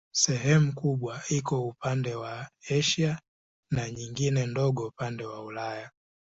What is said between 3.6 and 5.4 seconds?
na nyingine ndogo upande